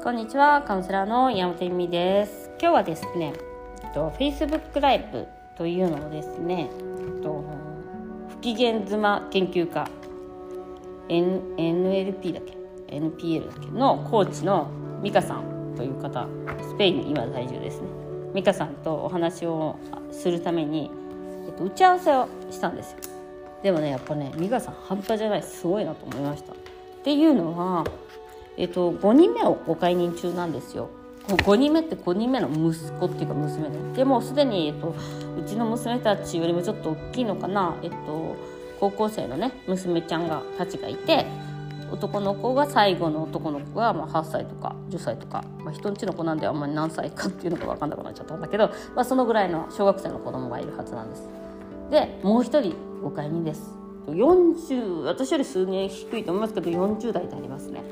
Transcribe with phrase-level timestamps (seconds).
[0.00, 2.52] こんにちは、カウンセラーの山本由美です。
[2.60, 3.32] 今日はですね、
[3.82, 5.26] えっと Facebook ライブ
[5.56, 6.70] というのをですね、
[7.20, 7.44] と
[8.28, 9.90] 不機嫌妻研究家
[11.08, 12.56] N NLP だっけ
[12.96, 13.66] ？NPL だっけ？
[13.76, 14.70] のコーチの
[15.02, 16.28] 美香さんという方、
[16.62, 17.88] スペインに今在住ですね。
[18.34, 19.76] 美香さんとお話を
[20.12, 20.92] するために、
[21.48, 22.98] えっと打ち合わせをしたんですよ。
[23.64, 26.52] でもね、やっぱね、美香さん半端じゃない、すごいなと思いました。
[26.52, 26.56] っ
[27.02, 27.84] ていうのは。
[28.58, 30.90] えっと、5人目をご解任中なんですよ。
[31.28, 34.94] 5人目って5人目の息子っていうか娘ででもすでに、えっと、
[35.38, 38.36] うちの娘たちよりもちょっと大きいのかな、えっと、
[38.80, 41.26] 高校生のね娘ちゃんがたちがいて
[41.92, 51.28] 男の子が最後の男の子が、ま、8歳とか10歳とか、まあ、人んちの子なんであんまり何歳かっていうのが分かんなくなっちゃったんだけど、まあ、そのぐらいの小学生の子供がいるはずなんです。
[51.90, 53.78] でもう一人ご解任です。
[54.06, 57.82] 40私より数年低いと思いますけど40代でありますね。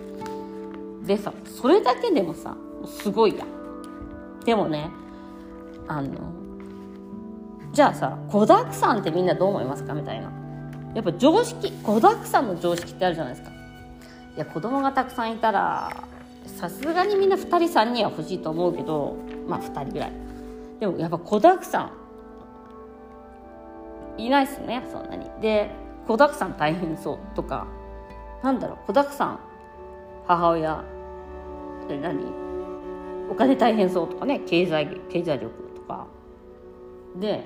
[1.07, 3.45] でさそれだけでもさすごいや
[4.45, 4.91] でもね
[5.89, 6.11] あの
[7.73, 10.33] じゃあさ子だくさんってみんなどう思いますかみたいな。
[10.95, 13.55] やっぱ常識子だくさんの常識ってあるじゃないですか。
[14.35, 15.93] いや子供がたくさんいたら
[16.47, 19.15] さすがにみんな2人3人は欲しいと思うけど
[19.47, 20.13] まあ2人ぐらい。
[20.81, 21.91] でもやっぱ子だくさ
[24.17, 25.27] んいないっすねそんなに。
[25.43, 25.71] で
[26.07, 27.67] 子だくさん大変そうとか
[28.43, 29.41] なんだろう子だくさん
[30.27, 30.83] 母親
[31.95, 32.47] 何？
[33.31, 36.07] お金大変そうとかね経済経済力とか
[37.17, 37.45] で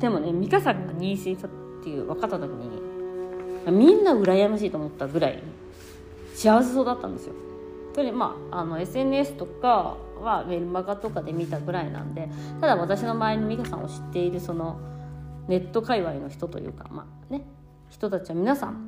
[0.00, 1.50] でもね美香さんが妊娠したっ
[1.82, 2.80] ていう分かった時に
[3.70, 5.42] みんな羨ましいと思ったぐらい
[6.34, 7.34] 幸せそうだったんですよ。
[7.94, 12.28] それでまああの SNS とかはメルマガとかで見たぐらいなんで
[12.60, 14.80] ただ私の周りの美香さんを知っているその
[15.46, 17.44] ネット界隈の人というかまあね
[17.90, 18.80] 人たちは皆さん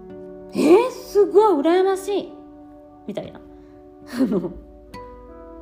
[0.54, 2.32] 「えー、すごい羨ましい!」
[3.06, 3.40] みたいな
[4.14, 4.52] あの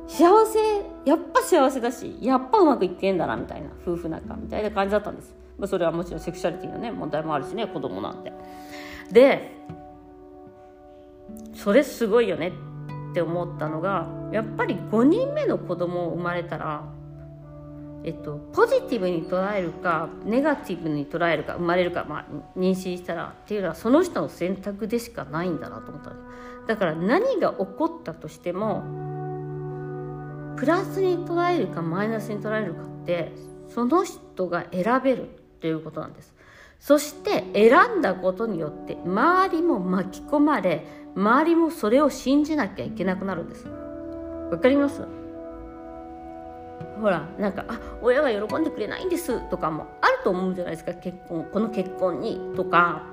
[0.07, 0.59] 幸せ
[1.05, 8.31] やっぱ幸せだしやっぱうまくいってんだなみたいな夫婦仲みたいな感じだったんです、まあ、それはもちろんセクシャリティのね問題もあるしね子供なんて。
[9.11, 9.51] で
[11.53, 12.53] それすごいよね
[13.11, 16.83] って思ったのがやっぱり5人目の子供を生まれたら
[18.07, 22.25] えっと、ポジティブに捉えるかネガティブに捉えるか生まれるか、まあ、
[22.55, 26.11] 妊娠したらっていうのはその人の選択でしかないんだなと思った
[26.67, 28.83] だから何が起こったとしても
[30.57, 33.33] プラスに捉えるかマイナスに捉えるかって
[33.67, 35.25] その人が選べるっ
[35.59, 36.33] ていうことなんです。
[36.79, 43.67] そして選んだことによって周りも巻き込まれ周りもそれを信じなきゃいけなくなるんです。
[44.51, 45.01] わかります？
[47.01, 50.93] ほらなんか「あ親が喜んでくれないんです」とかもあると思うじゃないですか。
[50.93, 53.03] 結婚この結婚にとか、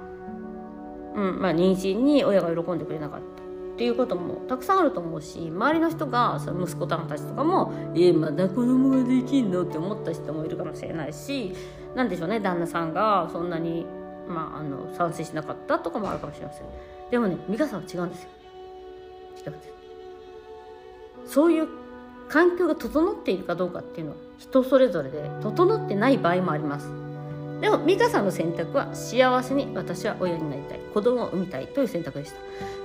[1.14, 3.41] うんまあ、妊娠に親が喜んでくれなかった。
[3.82, 11.52] っていうこともたくさんあると思うし周りの人がその息子たちとかも「え、まだ子供ができんの?」って思った人もいるかもしれないし
[11.96, 13.84] 何でしょうね旦那さんがそんなに、
[14.28, 16.66] まあ、あの賛成しなかったとかもあるかもしれません。
[17.10, 18.28] でもね美香さんは違うんですよ。
[19.46, 19.72] 違うんです。
[21.34, 21.66] そういう
[22.28, 27.01] 環境が整っているかどうかっていうのは人それぞれで整ってない場合もあります。
[27.62, 32.36] でも美香さんの選択は幸せに私は親になりたい子供を産みたいという選択でした。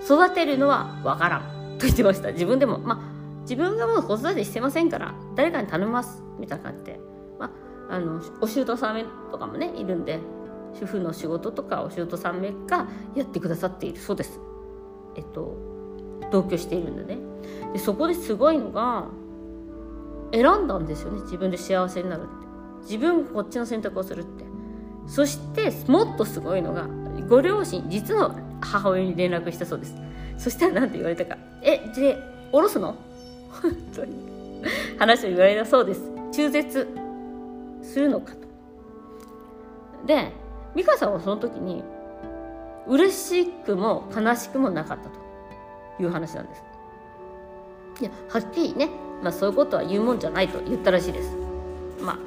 [0.05, 2.31] 育てるのはわからんと言ってました。
[2.31, 6.99] 自分でもまあ自分がもう子育てしてませんから誰かに頼みますみたいな感じで、
[7.39, 7.51] ま
[7.89, 10.19] あ、あのお姑さんとかもねいるんで
[10.79, 13.99] 主婦の仕事とかお姑さんめがやってくださっている。
[13.99, 14.39] そうです。
[15.15, 15.57] えっと
[16.31, 17.17] 同居しているんでね
[17.73, 19.05] でそこですごいのが
[20.31, 21.21] 選んだんですよね。
[21.21, 22.31] 自分で幸せになるって。
[22.83, 24.46] 自分こっちの選択をするって。
[25.07, 26.87] そしてもっとすごいのが
[27.27, 29.95] ご両親実の母親に連絡したそうです。
[30.37, 32.17] そしたら何て言われたか「えで
[32.51, 32.95] 下ろすの?
[33.61, 34.37] 」本当に。
[34.97, 36.01] 話を言われたそうです。
[36.31, 36.87] 中絶
[37.81, 38.39] するのかと。
[40.05, 40.31] で
[40.75, 41.83] 美香さんはその時に
[42.87, 45.27] 嬉しくも悲しくもなかったと。
[45.99, 46.63] いう話なんです。
[48.01, 48.89] いやはっきりね
[49.23, 51.35] まあ、そういうことは言うもんじゃないと言ったらしいです。
[51.99, 52.17] まあ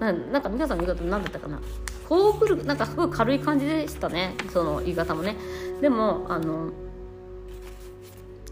[0.00, 1.60] ななんか美香さんの言い方何だったかな？
[2.08, 4.34] こうくるなんかすごい軽い感じでしたね。
[4.52, 5.36] その言い方もね。
[5.80, 6.70] でもあの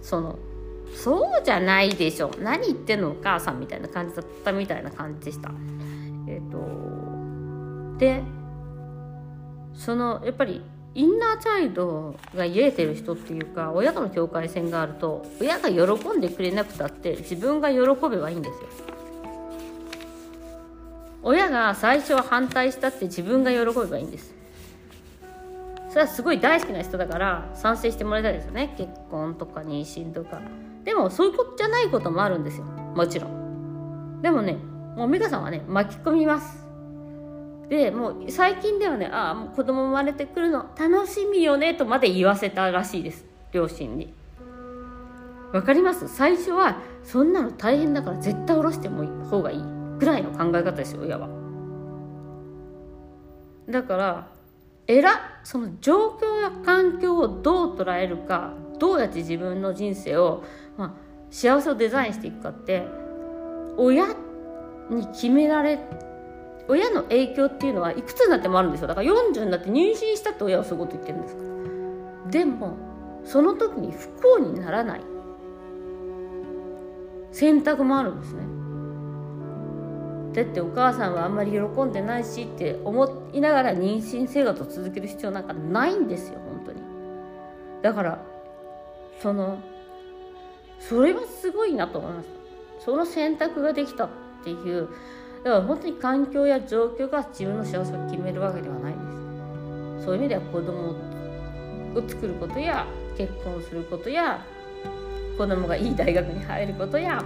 [0.03, 0.39] その
[0.95, 2.31] そうじゃないでしょ。
[2.41, 5.51] 何言ってんのお母さんみたいな感じだったみたいな感じでした。
[6.27, 8.23] えっ、ー、とで
[9.75, 10.63] そのやっぱり
[10.95, 17.79] インナーチャイルドが癒えてる人っていうか親との境界線があると親が喜んでくれなくたって自分が喜
[18.09, 18.97] べばいいんですよ。
[21.29, 24.33] 親が最初は反対したって自分が喜べばいいんです。
[25.89, 28.77] それはすごい大好きな人だから賛成してもらいたいですよね。
[28.79, 30.41] 結婚とか妊娠とか。
[30.85, 32.65] でもそういうことじゃないこともあるんですよ。
[32.65, 34.23] もちろん。
[34.23, 34.57] でもね
[34.97, 36.65] もう美香さんはね巻き込みます。
[37.69, 43.25] でもう最近ではねああもう子供生まれてくるの楽しみよねとまで言わせたらしいです。
[43.51, 44.15] 両親に。
[45.53, 46.07] わかります？
[46.07, 49.76] 最初はそんなの大変だから絶対下ろしてもいい方がいい。
[49.99, 51.29] ぐらいの考え方ですよ親は。
[53.69, 54.29] だから
[54.87, 60.45] えらその状況や環境をどう捉えるかどうやって自分の人生を、
[60.77, 60.93] まあ、
[61.31, 62.87] 幸せをデザインしていくかって
[63.77, 64.07] 親
[64.91, 65.79] に決められ
[66.69, 68.89] 親の影響っていうのはいくつになってもあるんですよ。
[68.89, 71.37] だから40になって妊娠したって親はそういうこと言ってるんです。
[71.37, 71.43] か
[72.25, 72.77] らでも
[73.25, 75.01] その時に不幸にならない。
[77.31, 78.56] 選択もあるんですね。
[80.37, 86.81] だってお母さんはあんまり喜んでないしって思いながら妊娠生活を続ける必要なんかないんですよ本当に。
[87.81, 88.23] だから
[89.23, 89.59] その
[90.79, 92.29] それはすごいなと思いまし
[92.79, 94.09] たその選択ができたっ
[94.45, 94.91] ていう
[95.43, 100.05] だから本当に環境や状況が自分の幸せを決めるわけではないんです。
[100.05, 100.95] そういう意味では子供を
[102.07, 102.87] 作ることや
[103.17, 104.45] 結婚することや
[105.39, 107.25] 子供がいい大学に入ることや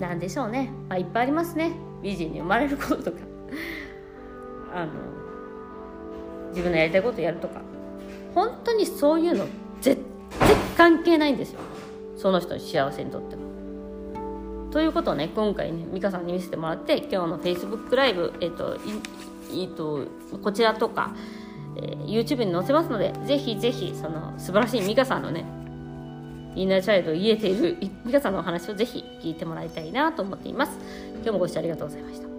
[0.00, 1.72] 何でしょうね、まあ、いっぱいありますね。
[2.02, 3.18] 美人に生まれることとか。
[4.74, 4.92] あの
[6.50, 7.60] 自分のやりたいことやるとか。
[8.34, 9.46] 本当にそういうの
[9.80, 10.00] 絶
[10.38, 11.60] 対関係ないんですよ。
[12.16, 13.42] その人の幸せにとっても。
[14.70, 18.76] ということをね今回ね美香さんに見せてもらって今日の Facebook ライブえっ、と、
[19.52, 20.06] えっと、
[20.42, 21.12] こちらとか、
[21.76, 25.44] えー、YouTube に載せますのでぜひぜひその素晴らしい美香さんのね
[26.54, 30.72] インナーチャイルドを言えている皆さんのお話をぜひ聞いてもらいたいなと思っています。
[31.16, 32.29] 今日もご視聴ありがとうございました。